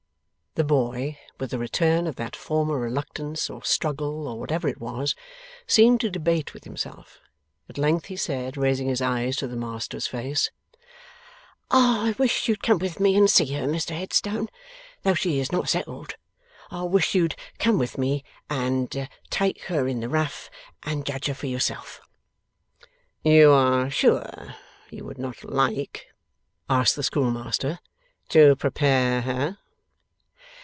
[0.55, 5.15] The boy, with a return of that former reluctance or struggle or whatever it was,
[5.65, 7.21] seemed to debate with himself.
[7.69, 10.51] At length he said, raising his eyes to the master's face:
[11.69, 14.49] 'I wish you'd come with me and see her, Mr Headstone,
[15.03, 16.15] though she is not settled.
[16.69, 20.49] I wish you'd come with me, and take her in the rough,
[20.83, 22.01] and judge her for yourself.'
[23.23, 24.55] 'You are sure
[24.89, 26.07] you would not like,'
[26.69, 27.79] asked the schoolmaster,
[28.27, 29.57] 'to prepare her?